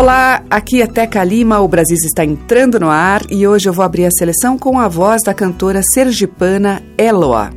[0.00, 3.84] Olá, aqui é Teca Lima, o Brasil está entrando no ar e hoje eu vou
[3.84, 7.50] abrir a seleção com a voz da cantora sergipana Eloa.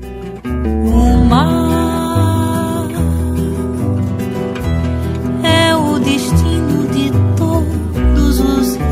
[0.43, 2.85] O mar
[5.41, 8.83] é o destino de todos os rios.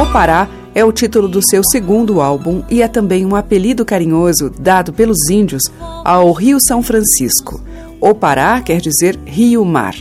[0.00, 4.50] O Pará é o título do seu segundo álbum e é também um apelido carinhoso
[4.56, 5.64] dado pelos índios
[6.04, 7.60] ao Rio São Francisco.
[8.04, 9.94] O Pará quer dizer rio-mar.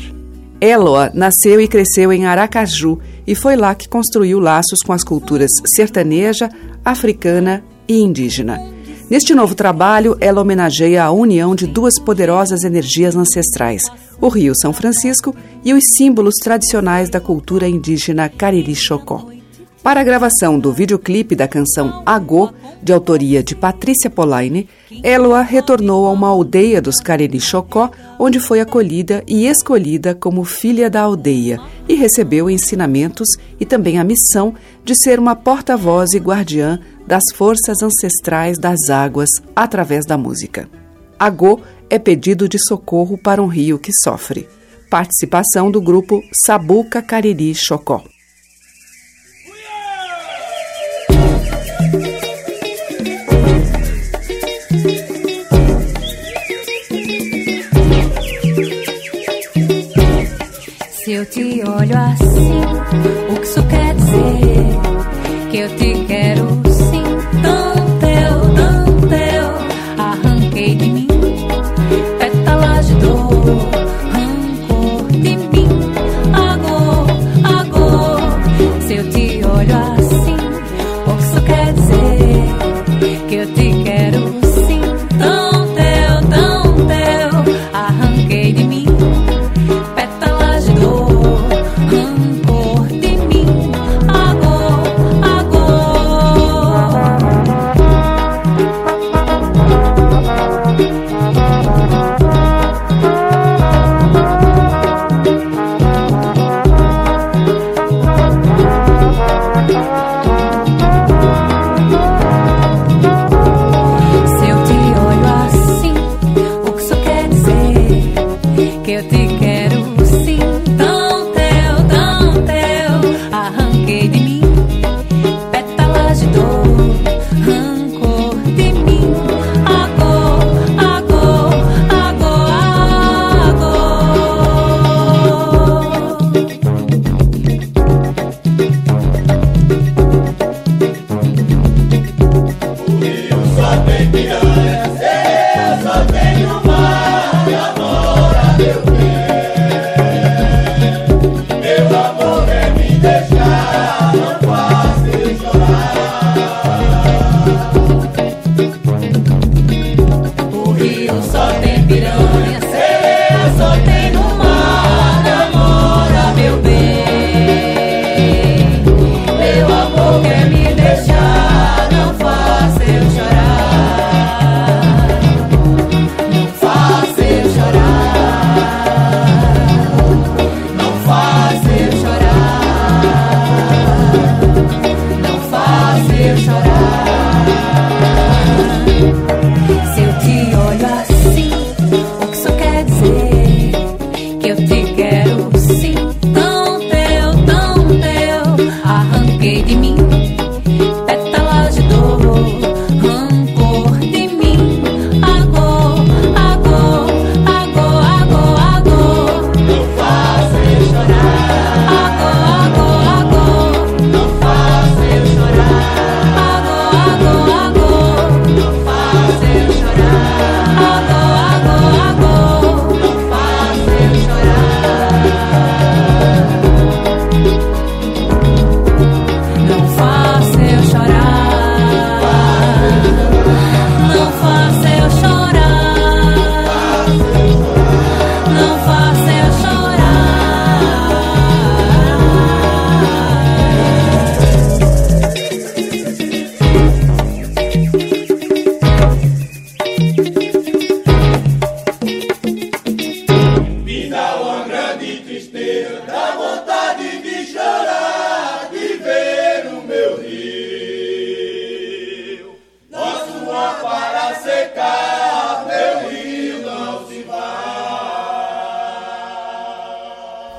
[0.59, 5.51] Eloa nasceu e cresceu em Aracaju e foi lá que construiu laços com as culturas
[5.75, 6.49] sertaneja,
[6.83, 8.59] africana e indígena.
[9.07, 13.83] Neste novo trabalho, ela homenageia a união de duas poderosas energias ancestrais,
[14.19, 19.30] o Rio São Francisco e os símbolos tradicionais da cultura indígena Cariri-Chocó.
[19.83, 22.51] Para a gravação do videoclipe da canção Agô,
[22.83, 24.69] de autoria de Patrícia Polaine,
[25.03, 30.87] Eloa retornou a uma aldeia dos Cariri Chocó, onde foi acolhida e escolhida como filha
[30.87, 31.59] da aldeia
[31.89, 33.27] e recebeu ensinamentos
[33.59, 34.53] e também a missão
[34.85, 40.69] de ser uma porta-voz e guardiã das forças ancestrais das águas através da música.
[41.17, 41.59] Agô
[41.89, 44.47] é pedido de socorro para um rio que sofre.
[44.91, 48.10] Participação do grupo Sabuca Cariri Chocó.
[61.11, 62.61] Se eu te olho assim,
[63.29, 65.49] o que isso quer dizer?
[65.51, 67.03] Que eu te quero sim,
[67.41, 70.01] tão teu, tão teu.
[70.01, 71.07] Arranquei de mim
[72.17, 73.80] pétalas de dor,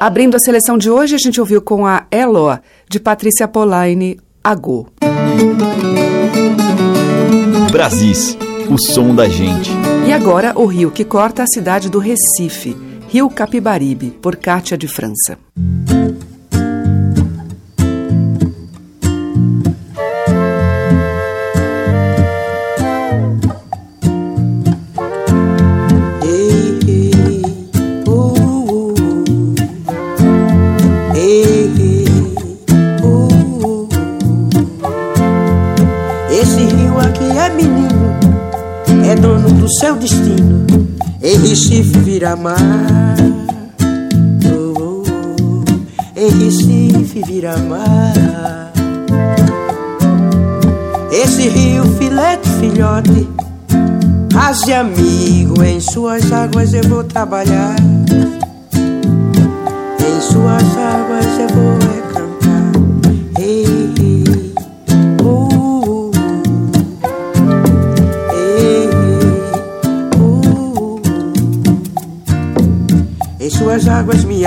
[0.02, 2.60] Abrindo a seleção de hoje, a gente ouviu com a Eloa,
[2.90, 4.88] de Patrícia Polaine, Agô.
[7.70, 8.36] Brasis,
[8.68, 9.70] o som da gente.
[10.04, 12.76] E agora o rio que corta a cidade do Recife,
[13.10, 15.38] Rio Capibaribe, por Cátia de França.
[41.52, 43.14] Em Recife vira mar.
[44.46, 48.72] Oh, oh, oh, em Recife vira mar.
[51.12, 53.28] Esse rio filete filhote,
[54.32, 57.76] Raze amigo, em suas águas eu vou trabalhar.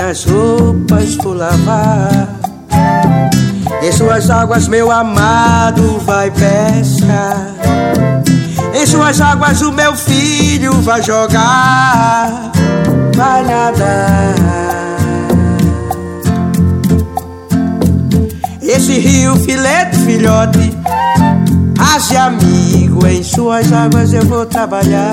[0.06, 2.28] Minhas roupas vou lavar.
[3.82, 7.54] Em suas águas meu amado vai pescar.
[8.72, 12.52] Em suas águas o meu filho vai jogar,
[13.16, 14.34] vai nadar.
[18.62, 20.72] Esse rio filete filhote,
[21.78, 25.10] haja amigo, em suas águas eu vou trabalhar.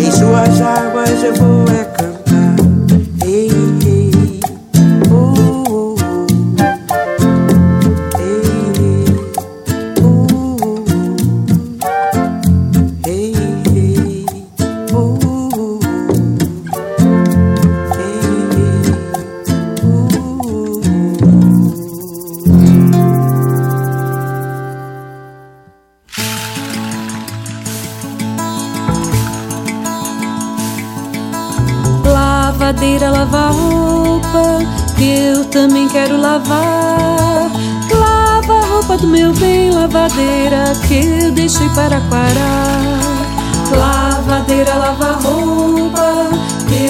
[0.00, 2.13] Em suas águas eu vou é
[36.34, 37.50] lavar.
[37.94, 43.00] Lava a roupa do meu bem, lavadeira, que eu deixei para quarar.
[43.70, 46.28] Lavadeira lavar roupa,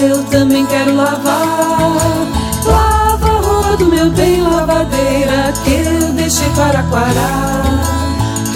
[0.02, 2.26] eu também quero lavar.
[2.67, 7.85] Lava a roupa do meu bem, lavadeira, que eu deixei para quarar.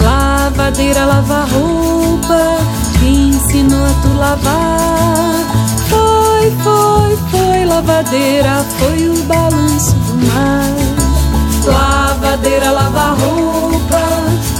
[0.01, 2.57] Lavadeira lavar roupa,
[2.99, 5.19] que ensinou a tu lavar
[6.39, 10.78] foi, foi, foi lavadeira, foi o balanço do mar.
[11.65, 14.01] Lavadeira, lava roupa,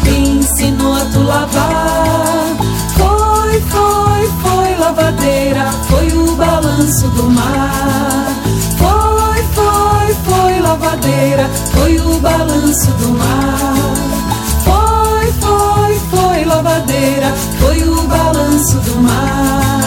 [0.08, 2.56] ensinou a tu lavar.
[2.98, 8.34] Foi, foi, foi lavadeira, foi o balanço do mar.
[8.78, 13.76] Foi, foi, foi lavadeira, foi o balanço do mar.
[14.64, 19.80] Foi, foi, foi lavadeira, foi o balanço do mar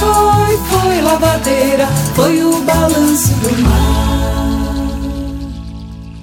[0.00, 4.09] foi, foi lavadeira, foi o balanço do mar.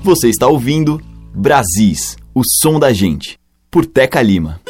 [0.08, 1.02] Você está ouvindo
[1.36, 3.38] Brasis, o som da gente,
[3.70, 4.62] por Teca Lima.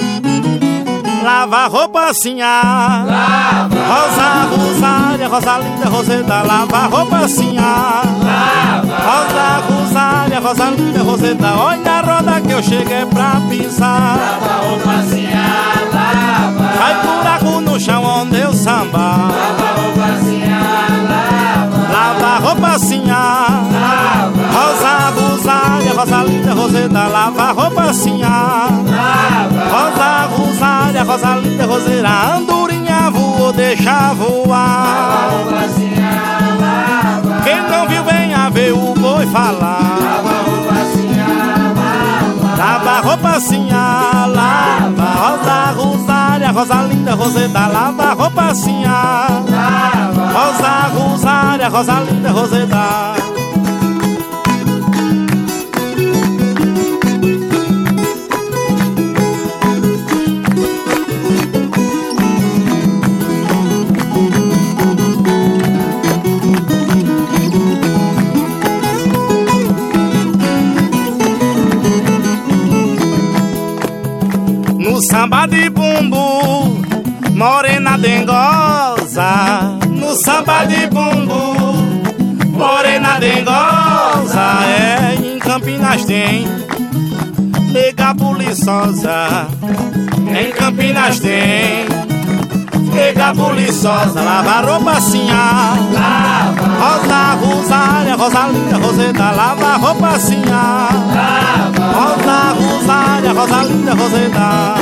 [1.22, 3.06] Lava roupa assim, ah.
[3.06, 3.76] Lava.
[3.86, 6.42] Rosa, Rosália, Rosalinda, Roseta.
[6.42, 8.02] Lava roupa assim, ah.
[8.24, 8.98] Lava.
[8.98, 11.54] Rosa, Rosália, Rosalinda, Roseta.
[11.56, 14.18] Olha a roda que eu cheguei pra pisar.
[14.18, 16.48] Lava roupa assim, ah.
[16.58, 16.68] Lava.
[16.80, 18.98] Faz buraco no chão onde eu samba.
[18.98, 20.88] Lava roupa assim, ah.
[21.12, 21.94] Lava.
[21.94, 24.42] Lava roupa Lava.
[24.54, 27.08] Rosa, Rosália, Rosalinda, Roseta.
[27.08, 27.86] Lava roupa.
[27.86, 29.48] Lava.
[29.72, 35.30] Rosa, Rosália, Rosalinda, Roseira, andorinha voou, deixa voar.
[37.44, 40.37] Quem não viu, venha ver o boi falar.
[42.58, 43.02] Lava.
[43.02, 45.04] Roupa assim, ah, lava.
[45.22, 49.44] Rosa, Rosália, Rosalinda, Roseta, lava roupa assim, ah.
[49.48, 50.32] Lava.
[50.32, 53.27] Rosa, Rosália, Rosalinda, Roseta.
[75.10, 76.84] Samba de bumbu,
[77.34, 79.78] morena dengosa.
[79.90, 81.74] No samba de bumbu,
[82.48, 84.66] morena dengosa.
[84.66, 86.46] É, em Campinas tem
[87.72, 89.48] nega buliçosa.
[90.40, 91.86] Em Campinas tem
[92.88, 96.68] nega buliçosa, lava roupa assim, lava.
[96.80, 101.68] Rosa, Rosália, Rosalinda, Roseta, lava roupa assim, lava.
[101.94, 104.76] Rosa, Rosália, Rosalinda, Roseta.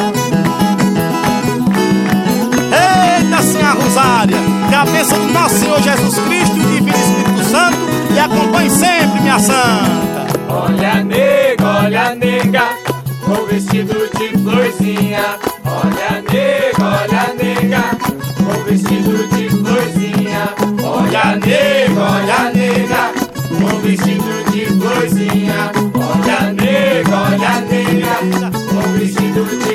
[2.72, 4.38] Eita, Senhora Rosália,
[4.70, 7.78] que a bênção do nosso Senhor Jesus Cristo e o Divino Espírito Santo
[8.14, 10.06] e acompanhe sempre, minha santa.
[10.50, 12.64] Olha, nega, olha, nega,
[13.26, 15.38] com vestido de florzinha.
[15.66, 17.35] Olha, nega, olha, nega,
[18.66, 20.54] vestido de florzinha.
[20.84, 23.12] Olha, nega, olha, nega,
[23.50, 25.72] com vestido de florzinha.
[25.94, 29.75] Olha, nega, olha, nega, com vestido de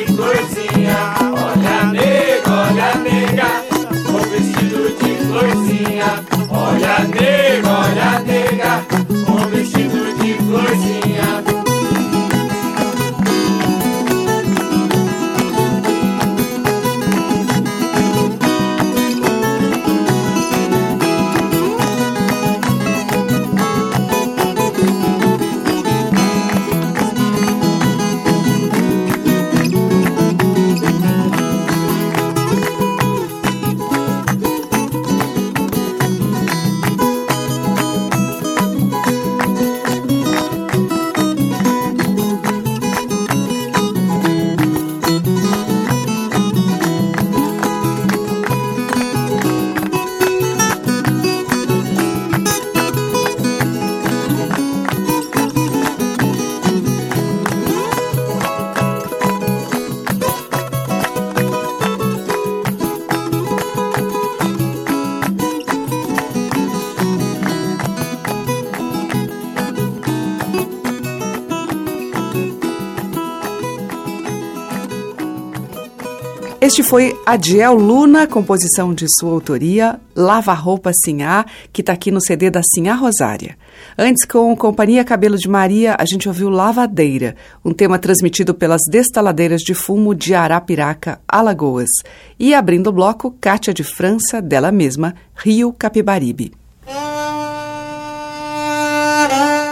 [76.71, 82.21] Este foi Adiel Luna, composição de sua autoria, Lava Roupa Sinhá, que está aqui no
[82.21, 83.59] CD da Sinhá Rosária.
[83.99, 87.35] Antes, com Companhia Cabelo de Maria, a gente ouviu Lavadeira,
[87.65, 91.91] um tema transmitido pelas destaladeiras de fumo de Arapiraca, Alagoas.
[92.39, 96.53] E abrindo o bloco, Cátia de França, dela mesma, Rio Capibaribe.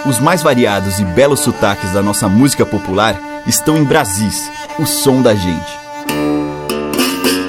[0.04, 4.50] Os mais variados e belos sotaques da nossa música popular estão em Brasis,
[4.80, 5.87] o som da gente.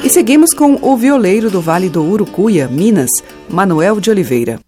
[0.09, 3.11] Seguimos com o violeiro do Vale do Urucuia, Minas,
[3.47, 4.59] Manuel de Oliveira.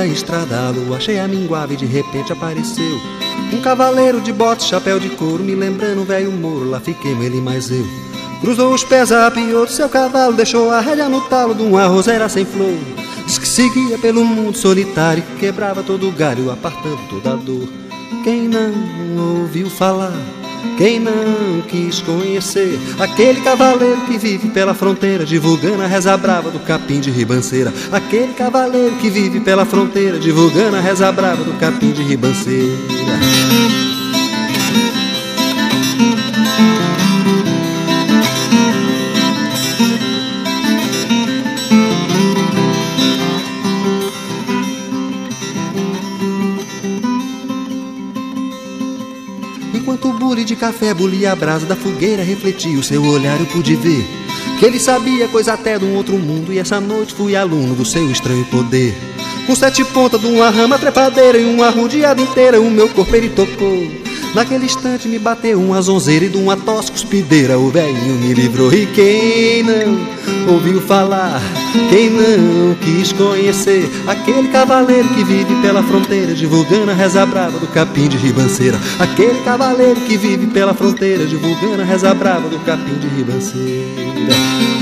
[0.00, 2.98] Da estrada, a lua cheia minguava e de repente apareceu
[3.52, 7.70] um cavaleiro de botas, chapéu de couro, me lembrando velho moro, lá fiquei ele mais
[7.70, 7.84] eu.
[8.40, 12.30] Cruzou os pés, apiou do seu cavalo, deixou a rédea no talo de uma roseira
[12.30, 12.78] sem flor.
[13.26, 17.68] Diz que seguia pelo mundo solitário, quebrava todo o galho, apartando toda a dor.
[18.24, 20.14] Quem não ouviu falar
[20.76, 26.58] Quem não quis conhecer aquele cavaleiro que vive pela fronteira, divulgando a reza brava do
[26.60, 27.72] capim de ribanceira?
[27.92, 32.76] Aquele cavaleiro que vive pela fronteira, divulgando a reza brava do capim de ribanceira.
[50.60, 54.06] Café, bulia a brasa da fogueira, refletia o seu olhar, eu pude ver
[54.58, 56.52] que ele sabia coisa até de um outro mundo.
[56.52, 58.94] E essa noite fui aluno do seu estranho poder.
[59.46, 63.30] Com sete pontas de uma rama trepadeira e uma rodeada inteira, o meu corpo ele
[63.30, 63.99] tocou.
[64.34, 68.72] Naquele instante me bateu uma zonzeira e de uma tosse cuspideira O velhinho me livrou.
[68.72, 71.42] E quem não ouviu falar
[71.88, 77.66] Quem não quis conhecer Aquele cavaleiro que vive pela fronteira Divulgando a reza brava do
[77.68, 78.78] capim de ribanceira.
[78.98, 84.79] Aquele cavaleiro que vive pela fronteira Divulgando a reza brava do capim de ribanceira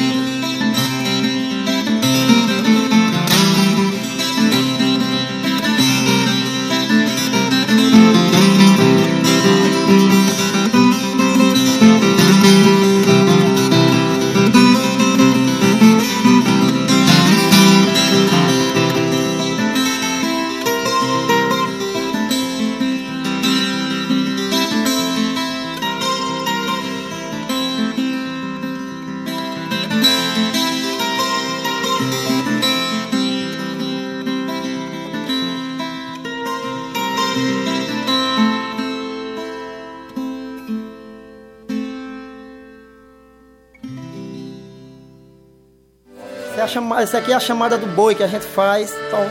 [47.03, 48.95] essa aqui é a chamada do boi que a gente faz.
[49.07, 49.27] Então,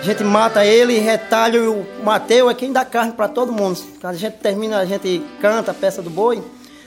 [0.00, 3.80] a gente mata ele, retalha o Mateu é quem dá carne para todo mundo.
[4.00, 6.42] Quando a gente termina, a gente canta a peça do boi.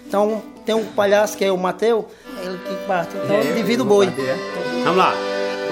[0.07, 2.07] Então, tem um palhaço que é o Mateu,
[2.39, 3.15] é ele que parte.
[3.15, 4.07] Então, é, divide o boi.
[4.07, 4.83] É.
[4.83, 5.13] Vamos lá.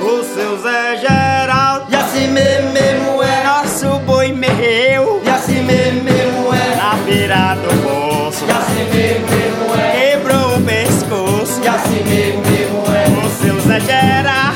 [0.02, 6.76] O seu Zé Geraldo E assim mesmo é Nosso boi meu E assim mesmo é
[6.78, 12.59] Na beira do poço E assim mesmo é Quebrou o pescoço E assim mesmo é
[13.80, 14.49] O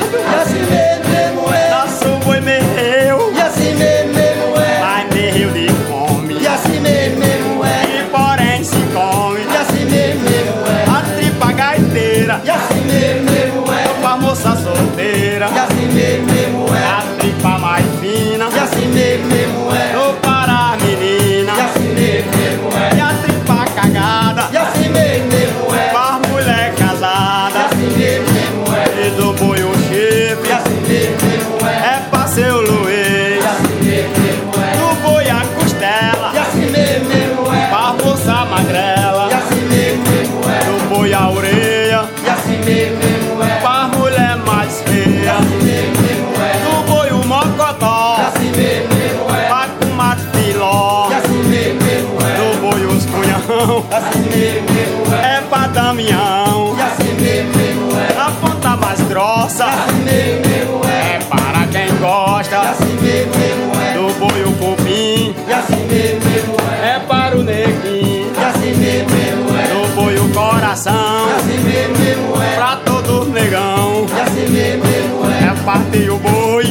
[75.64, 76.64] É partir o boi.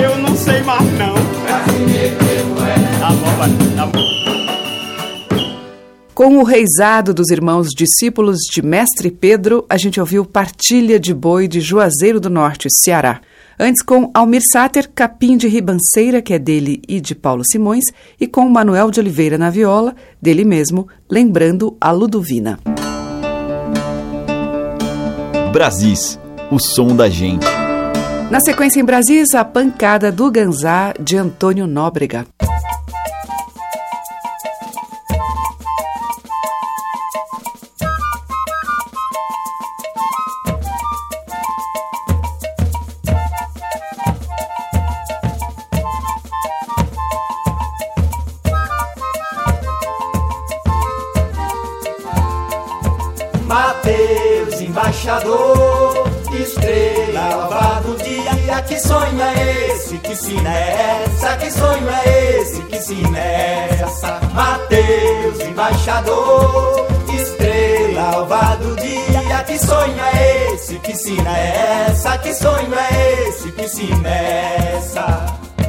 [0.00, 1.14] Eu não sei mais não.
[3.00, 5.34] Tá bom, tá bom.
[6.14, 11.48] Com o reizado dos irmãos discípulos de Mestre Pedro, a gente ouviu Partilha de Boi
[11.48, 13.20] de Juazeiro do Norte, Ceará.
[13.58, 17.86] Antes com Almir Sater, Capim de Ribanceira, que é dele e de Paulo Simões,
[18.20, 19.92] e com Manuel de Oliveira na viola,
[20.22, 22.60] dele mesmo, lembrando a Ludovina.
[25.52, 26.16] Brasis,
[26.54, 27.44] o som da gente.
[28.30, 32.26] Na sequência em Brasis, a pancada do Ganzá de Antônio Nóbrega.
[59.94, 59.98] Esse?
[59.98, 61.36] Que sina é essa?
[61.36, 62.62] Que sonho é esse?
[62.62, 64.20] Que sina é essa?
[64.32, 69.44] Mateus, embaixador, estrela alva do dia.
[69.46, 70.78] Que sonho é esse?
[70.78, 72.18] Que sina é essa?
[72.18, 73.52] Que sonho é esse?
[73.52, 75.26] Que sina é essa?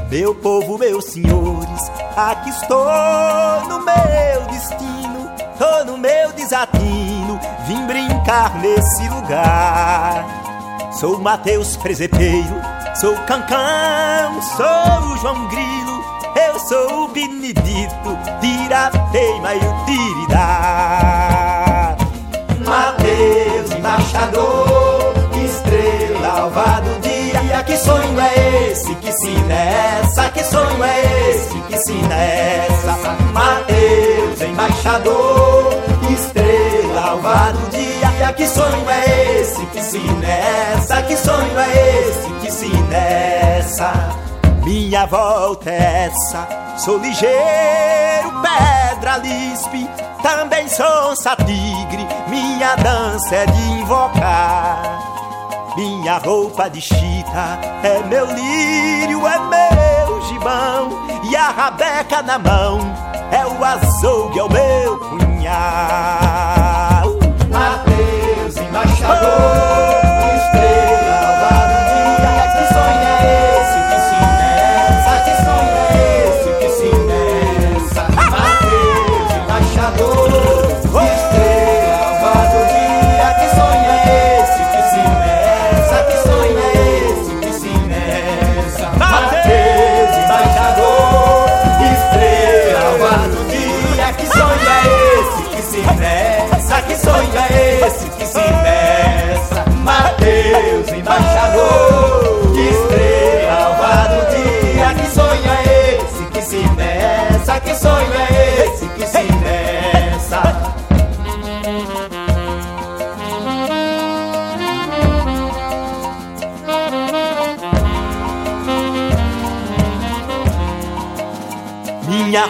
[0.09, 2.85] Meu povo, meus senhores, aqui estou
[3.67, 10.23] no meu destino, tô no meu desatino, vim brincar nesse lugar.
[10.93, 12.55] Sou Mateus Presepeiro,
[12.95, 16.03] sou Cancão, sou João Grilo,
[16.47, 21.95] eu sou o Benedito, Tirateima e o Tiridá.
[22.65, 28.95] Mateus, embaixador, estrela alva do dia, que sonho é esse?
[28.95, 30.29] Que sina é essa?
[30.29, 31.59] Que sonho é esse?
[31.61, 32.93] Que sina é essa?
[33.33, 35.73] Mateus, embaixador,
[37.15, 39.65] alva do dia, que sonho é esse?
[39.67, 41.01] Que sina é essa?
[41.03, 42.29] Que sonho é esse?
[42.41, 43.93] Que sina é essa?
[44.63, 46.47] Minha volta é essa,
[46.77, 49.87] sou ligeiro, pedra lispe,
[50.23, 55.13] também sou satigre, minha dança é de invocar.
[55.77, 60.89] Minha roupa de chita é meu lírio, é meu gibão,
[61.29, 62.79] e a rabeca na mão
[63.31, 66.24] é o açougue, é o meu punhal.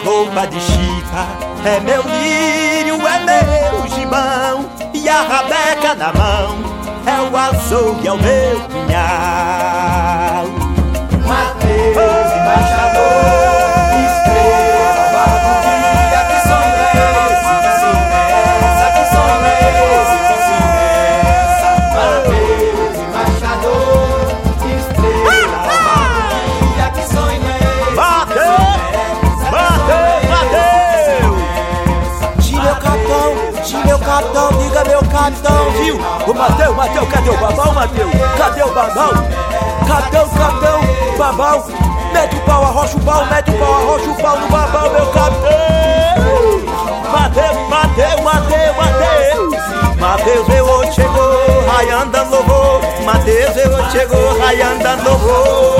[0.06, 1.26] Roupa de chita
[1.64, 4.70] é meu lírio, é meu gibão.
[4.94, 6.76] E a rabeca na mão.
[7.04, 10.46] É o açougue, é o meu punhal
[11.24, 13.55] Mateus, embaixador,
[35.86, 35.98] capitão, viu?
[36.26, 38.10] Ô Mateus, Mateus, cadê o babão, Mateus?
[38.36, 39.10] Cadê o babão?
[39.86, 40.80] Capitão, capitão,
[41.18, 41.64] babão.
[42.12, 45.06] Mete o pau, arrocha o pau, mete o pau, arrocha o pau no babão, meu
[45.06, 45.50] capitão.
[47.12, 50.00] Mateus, Mateus, Mateus, Mateus.
[50.00, 52.80] Mateus, eu hoje chegou, raiando louvor.
[53.04, 55.75] Mateus, eu hoje chegou, raiando louvor.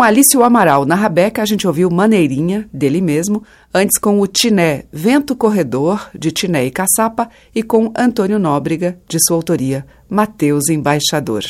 [0.00, 4.84] Com Alício Amaral na Rabeca, a gente ouviu Maneirinha, dele mesmo, antes com o Tiné
[4.90, 11.42] Vento Corredor, de Tiné e Caçapa, e com Antônio Nóbrega, de sua autoria, Mateus Embaixador.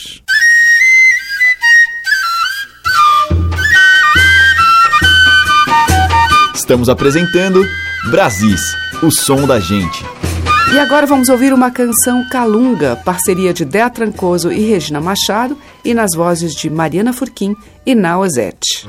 [6.53, 7.65] Estamos apresentando
[8.11, 8.63] Brasis,
[9.01, 10.20] o som da gente.
[10.73, 15.93] E agora vamos ouvir uma canção Calunga, parceria de Dea Trancoso e Regina Machado, e
[15.93, 18.87] nas vozes de Mariana Furquim e Naozete.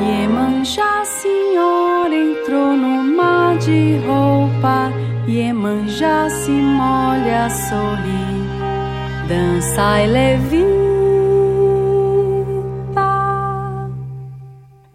[0.00, 4.92] Iemanjá, senhora, entrou no mar de roupa.
[5.26, 10.87] Iemanjá se molha, sorri, dança e levita.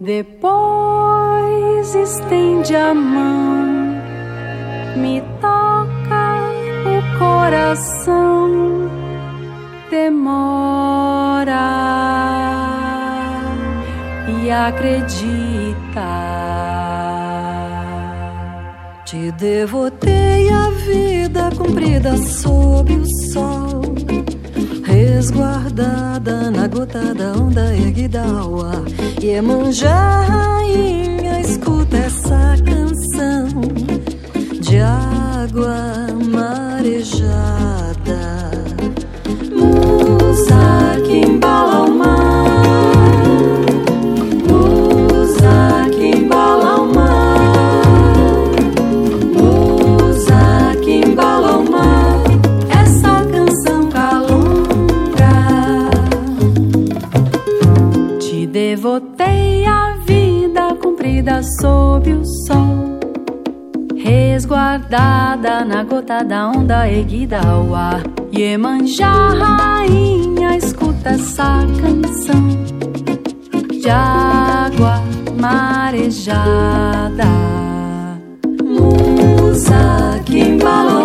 [0.03, 4.01] Depois estende a mão,
[4.97, 6.51] me toca
[6.83, 8.89] o coração,
[9.89, 11.53] demora
[14.43, 15.71] e acredita.
[19.05, 23.62] Te devotei a vida comprida sob o sol
[25.13, 28.83] resguardada na gota da onda erguida ao ar.
[29.21, 33.47] Iemanjá, rainha, escuta essa canção
[34.59, 36.62] de água marejada.
[61.33, 62.99] Comprida sob o sol,
[63.97, 68.03] resguardada na gota da onda erguida ao ar.
[68.31, 72.47] Iemanjá, rainha, escuta essa canção
[73.81, 75.01] de água
[75.39, 77.25] marejada.
[78.63, 81.02] Musa que embala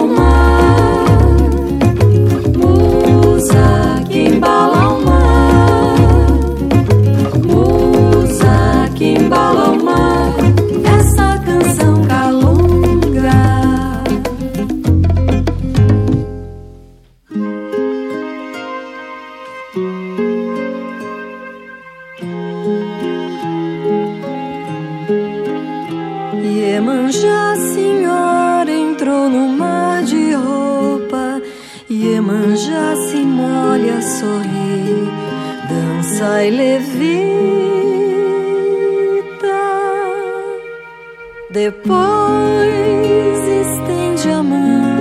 [41.70, 44.96] Depois estende a mão,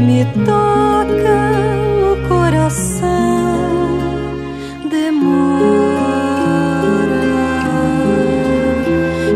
[0.00, 1.40] me toca
[2.00, 3.98] o coração,
[4.88, 5.18] demora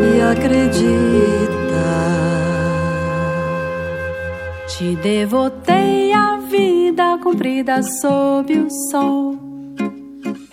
[0.00, 1.84] e acredita.
[4.66, 9.36] Te devotei a vida comprida sob o sol,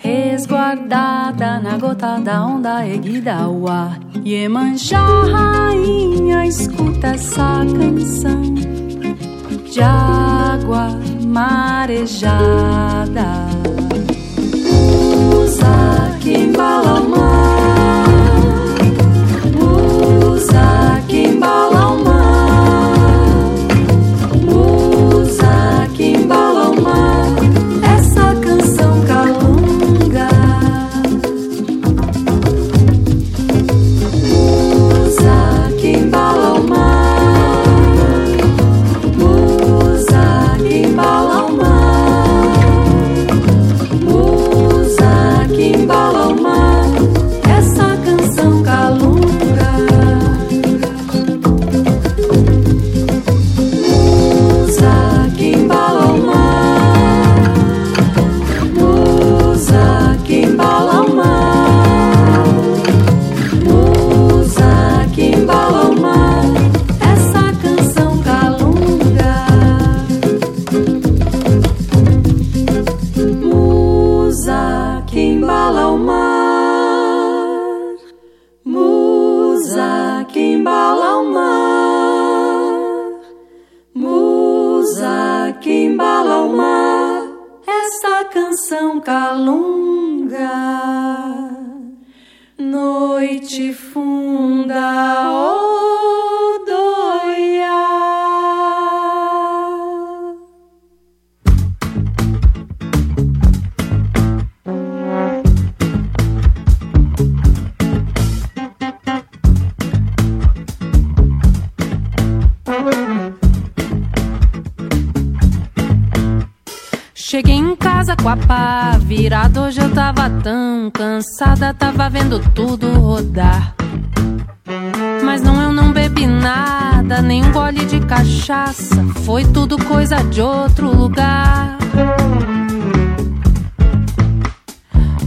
[0.00, 4.09] resguardada na gota da onda erguida ao ar.
[4.24, 8.42] Iemanjá, rainha, escuta essa canção
[9.64, 12.28] de água marejada.
[15.32, 18.04] Musa que embala o mar,
[19.58, 21.89] musa que embala o mar,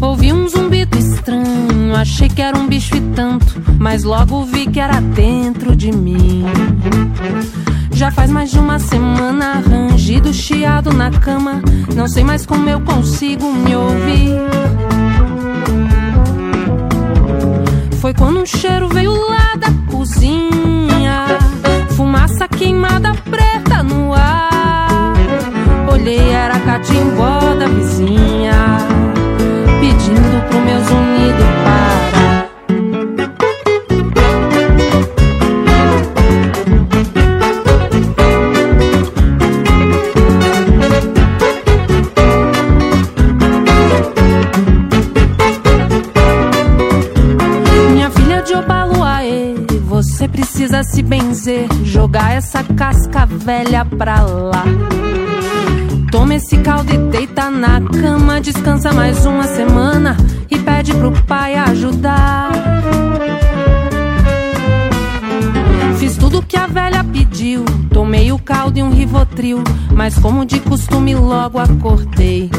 [0.03, 4.77] Ouvi um zumbido estranho, achei que era um bicho e tanto, mas logo vi que
[4.77, 6.43] era dentro de mim.
[7.93, 11.61] Já faz mais de uma semana, rangido, chiado na cama.
[11.95, 14.33] Não sei mais como eu consigo me ouvir.
[18.01, 21.27] Foi quando um cheiro veio lá da cozinha.
[21.91, 25.13] Fumaça queimada preta no ar.
[25.89, 28.12] Olhei, era catimbó da vizinha.
[30.53, 32.49] Pro meus unidos parar.
[47.91, 49.55] Minha filha de Obaluaê,
[49.87, 54.65] você precisa se benzer, jogar essa casca velha pra lá.
[56.11, 60.15] Toma esse caldo e deita na cama, descansa mais uma semana
[60.83, 62.51] pede pro pai ajudar.
[65.97, 69.63] Fiz tudo que a velha pediu, tomei o caldo e um rivotril,
[69.95, 72.51] mas como de costume logo acordei.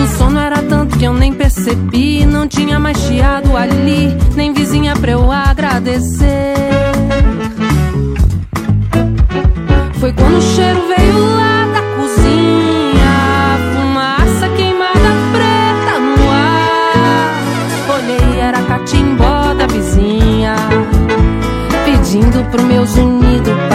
[0.00, 2.24] O sono era tanto que eu nem percebi.
[2.24, 6.54] Não tinha mais chiado ali, nem vizinha pra eu agradecer.
[9.98, 11.35] Foi quando o cheiro veio
[22.16, 23.65] Pedindo pro meus unidos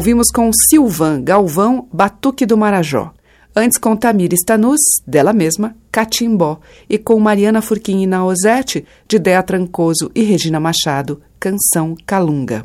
[0.00, 3.12] Ouvimos com Silvan Galvão, Batuque do Marajó.
[3.54, 6.58] Antes com Tamir Stanus, dela mesma, Catimbó.
[6.88, 12.62] E com Mariana Furquim e Naozete, de Dea Trancoso e Regina Machado, Canção Calunga.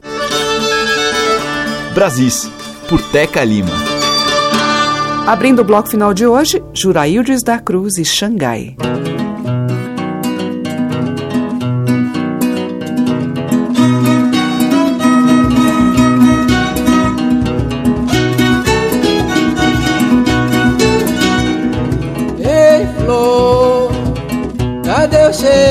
[1.94, 2.50] Brasis,
[2.88, 3.74] por Teca Lima.
[5.28, 8.78] Abrindo o bloco final de hoje, Juraildes da Cruz e Xangai.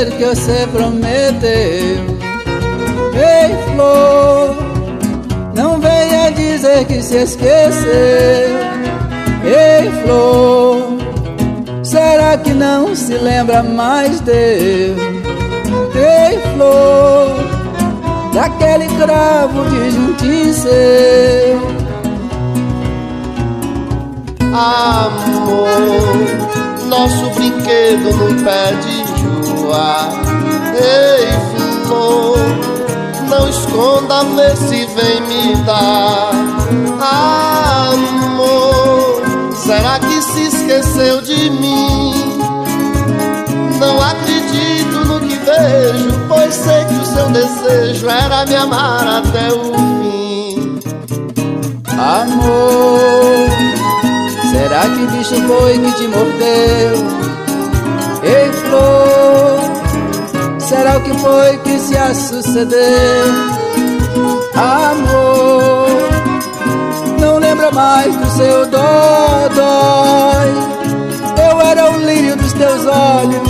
[0.05, 2.15] Cheiro que você prometeu?
[3.15, 4.57] Ei, flor,
[5.55, 7.85] não venha dizer que se esqueceu.
[9.45, 10.99] Ei, flor,
[11.83, 15.23] será que não se lembra mais dele?
[15.95, 17.31] Ei, flor,
[18.33, 19.65] daquele cravo
[20.19, 21.75] de seu.
[24.53, 25.59] Amor,
[26.89, 28.73] nosso brinquedo no pé
[29.65, 30.09] joá.
[30.75, 31.29] Ei,
[31.87, 32.39] flor,
[33.29, 36.33] não esconda, vê se vem me dar.
[37.91, 39.23] Amor,
[39.57, 42.15] será que se esqueceu de mim?
[43.79, 49.49] Não acredito no que vejo, pois sei que o seu desejo era me amar até
[49.49, 50.81] o fim.
[51.99, 53.49] Amor,
[54.51, 57.25] será que bicho foi que te mordeu?
[58.27, 59.54] Ei, flor,
[60.65, 63.27] será o que foi que se a sucedeu?
[64.55, 65.89] Amor,
[67.21, 69.55] não lembra mais do seu dodói.
[71.51, 73.43] Eu era o lírio dos teus olhos,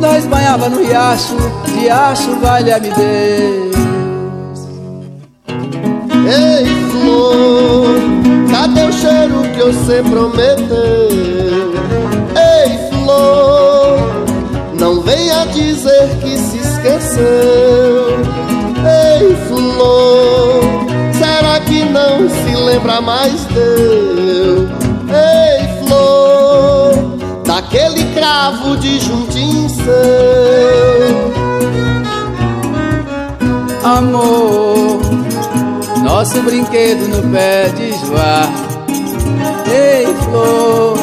[0.00, 1.36] nós banhava no riacho,
[1.66, 3.76] riacho valha-me Deus.
[6.30, 7.96] Ei, flor,
[8.50, 11.08] cadê o cheiro que você prometeu?
[12.36, 13.67] Ei, flor,
[15.46, 18.18] dizer que se esqueceu.
[18.84, 20.62] Ei, flor,
[21.12, 24.68] será que não se lembra mais deu.
[25.10, 31.28] Ei, flor, daquele cravo de juntim seu.
[33.84, 35.00] Amor,
[36.02, 38.42] nosso brinquedo no pé de joá.
[39.70, 40.98] Ei, flor,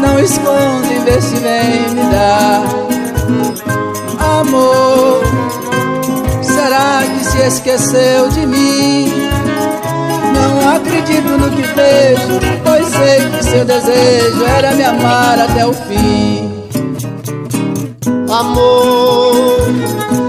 [0.00, 2.79] não esconde, vê se vem me dar.
[4.18, 5.22] Amor,
[6.42, 9.30] será que se esqueceu de mim?
[10.34, 15.72] Não acredito no que vejo, pois sei que seu desejo era me amar até o
[15.72, 16.50] fim.
[18.30, 19.58] Amor,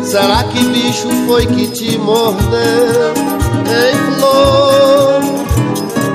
[0.04, 3.14] será que bicho foi que te mordeu?
[3.72, 5.22] Ei, flor,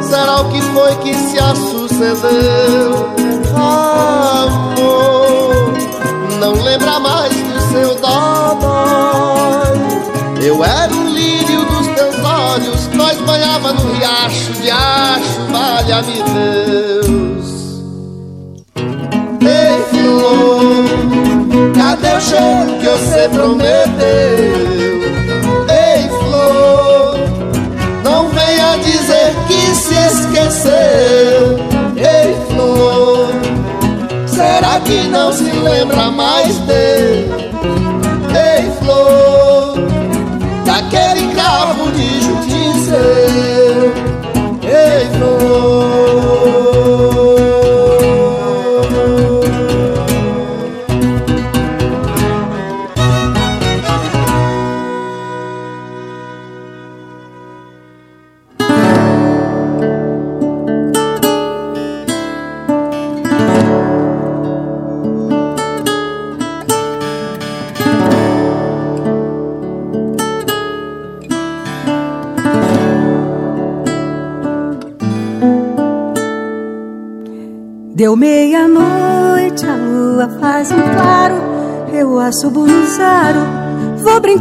[0.02, 1.38] será o que foi que se
[1.70, 3.08] sucedeu?
[3.54, 4.75] Amor,
[6.46, 9.26] não lembra mais do seu dodói.
[10.40, 17.46] Eu era o lírio dos teus olhos, nós banhava no riacho de acho, valha-me Deus.
[19.42, 20.84] Ei, flor,
[21.74, 23.96] cadê o cheiro que você prometeu?
[25.68, 27.18] Ei, flor,
[28.04, 31.58] não venha dizer que se esqueceu.
[31.96, 33.30] Ei, flor,
[34.28, 36.58] será que não se lembra mais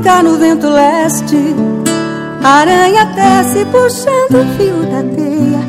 [0.06, 1.56] brincar no vento leste.
[2.44, 5.60] Aranha desce puxando o fio da teia,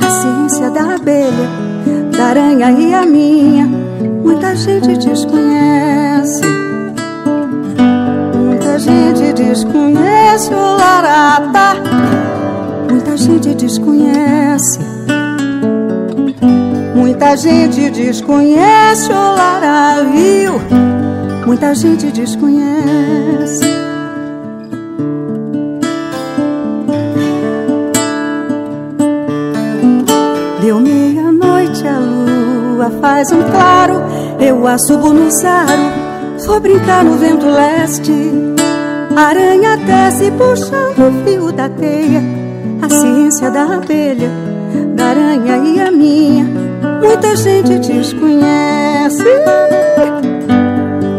[0.00, 1.48] a ciência da abelha,
[2.16, 6.42] da aranha e a minha, muita gente desconhece.
[8.36, 11.82] Muita gente desconhece o larata,
[12.88, 14.78] muita gente desconhece.
[16.94, 20.60] Muita gente desconhece o laravio,
[21.44, 23.71] muita gente desconhece.
[33.02, 34.00] Faz um claro,
[34.40, 35.82] eu assobo no zaro,
[36.46, 38.12] vou brincar no vento leste.
[39.14, 42.22] A aranha desce puxando o fio da teia,
[42.80, 44.30] a ciência da abelha,
[44.94, 46.72] da aranha e a minha
[47.02, 49.24] muita gente desconhece.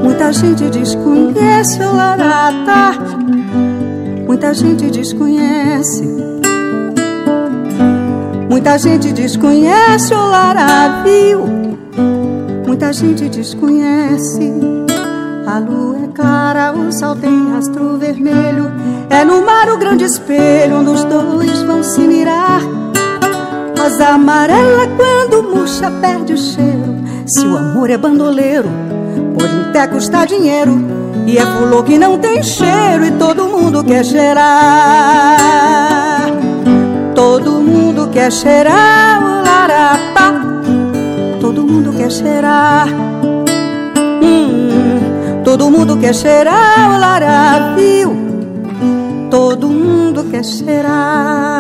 [0.04, 3.00] Muita gente desconhece o larata.
[4.26, 6.04] Muita gente desconhece.
[8.50, 11.63] Muita gente desconhece o laravio.
[12.74, 14.52] Muita gente desconhece.
[15.46, 18.72] A lua é clara, o sol tem rastro vermelho.
[19.12, 22.62] É no mar o grande espelho onde os dois vão se mirar.
[23.78, 26.96] Rosa amarela quando murcha perde o cheiro
[27.28, 28.70] Se o amor é bandoleiro
[29.38, 30.74] Pode até custar dinheiro
[31.28, 35.38] E é flor que não tem cheiro E todo mundo quer cheirar
[37.14, 40.43] Todo mundo quer cheirar o larapá
[41.74, 42.88] mundo quer cheirar.
[44.22, 48.16] Hum, Todo mundo quer cheirar o laravio
[49.30, 51.60] Todo mundo quer cheirar.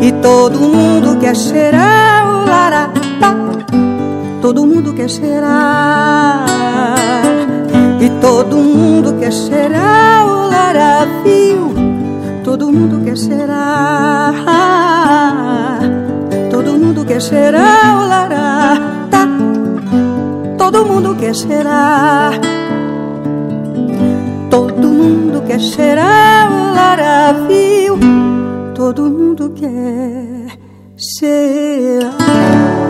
[0.00, 3.34] E todo mundo quer cheirar o laratá
[4.40, 6.46] Todo mundo quer cheirar.
[8.00, 11.74] E todo mundo quer cheirar o laravio
[12.44, 14.51] Todo mundo quer cheirar
[17.12, 19.28] quer cheirar o laratá
[20.56, 22.40] Todo mundo quer cheirar
[24.48, 27.98] Todo mundo quer cheirar o laravio
[28.74, 30.58] todo mundo quer
[30.96, 32.81] cheirar.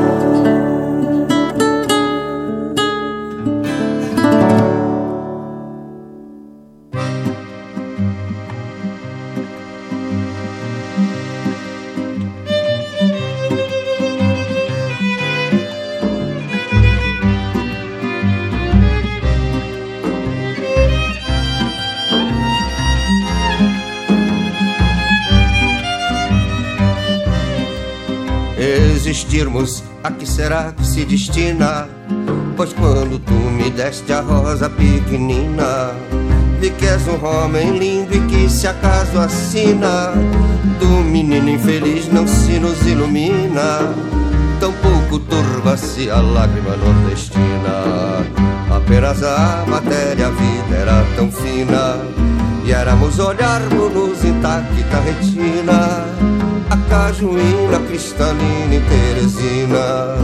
[29.32, 31.88] Existirmos, a que será que se destina?
[32.54, 35.92] Pois quando tu me deste a rosa pequenina,
[36.60, 40.12] vi que és um homem lindo e que se acaso assina,
[40.78, 43.94] do menino infeliz não se nos ilumina,
[44.60, 48.26] tampouco turva-se a lágrima nordestina.
[48.70, 51.96] Apenas a matéria, a vida era tão fina,
[52.66, 56.31] e éramos olharmos-nos intacta retina
[56.72, 60.16] a cajuína cristalina em Teresina.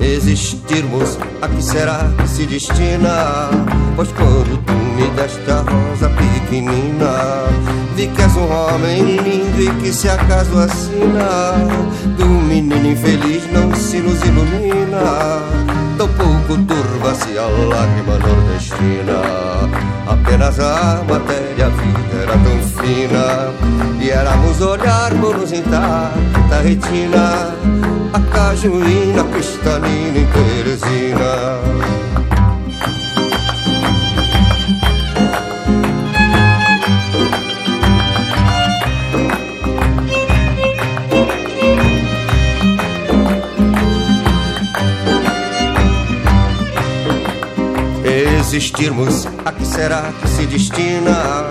[0.00, 3.48] Existirmos, a que será que se destina?
[3.94, 7.12] Pois quando tu me deste a rosa pequenina,
[7.96, 11.54] vi que és um homem lindo e que se acaso assina,
[12.16, 15.40] do menino infeliz não se nos ilumina,
[15.98, 19.22] tão pouco turva-se a lágrima nordestina.
[20.06, 23.52] Apenas a matéria, a vida era tão fina.
[24.00, 27.54] E éramos olharmos intacta retina.
[28.12, 32.01] A cajuína cristalina em Teresina
[48.54, 51.46] existirmos, a que será que se destina?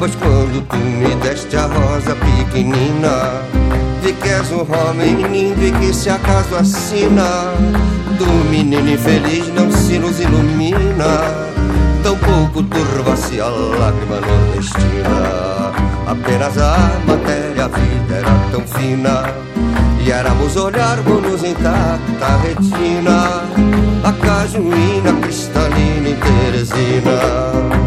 [0.00, 3.42] Pois quando tu me deste a rosa pequenina,
[4.02, 7.54] vi que és um homem lindo e que se acaso assina,
[8.18, 11.20] do menino infeliz não se nos ilumina,
[12.02, 15.70] tampouco turva-se a lágrima nordestina.
[16.08, 19.22] Apenas a matéria, a vida era tão fina,
[20.04, 23.42] e éramos olharmos intacta retina
[24.02, 27.79] a cajuína cristalina em Teresina.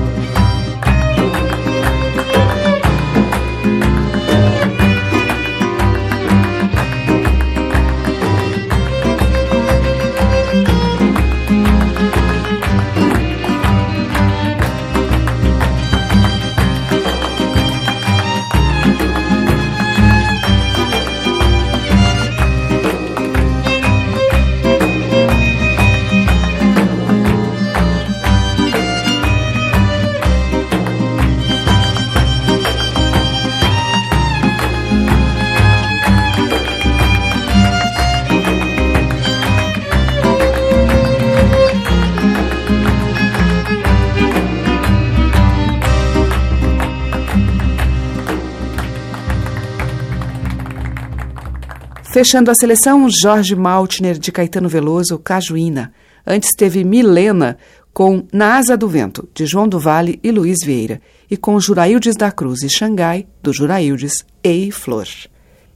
[52.24, 55.92] Fechando a seleção, Jorge Maltner de Caetano Veloso, Cajuína.
[56.26, 57.58] Antes teve Milena
[57.94, 62.16] com Na Asa do Vento, de João do Vale e Luiz Vieira, e com Juraildes
[62.16, 65.06] da Cruz e Xangai, do Juraildes, Ei Flor.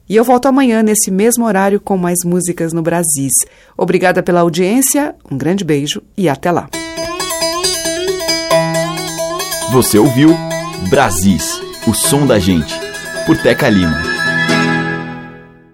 [0.08, 3.34] E eu volto amanhã nesse mesmo horário com mais músicas no Brasis.
[3.76, 6.70] Obrigada pela audiência, um grande beijo e até lá.
[9.70, 10.34] Você ouviu
[10.88, 12.72] Brasis, o som da gente,
[13.26, 14.17] por Teca Lima.